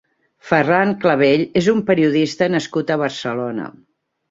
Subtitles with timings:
[0.51, 3.71] Ferran Clavell és un periodista nascut a Barcelona.